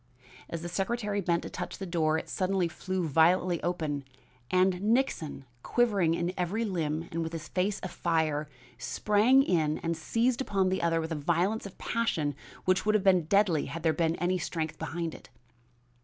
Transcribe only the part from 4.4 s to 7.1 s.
and Nixon, quivering in every limb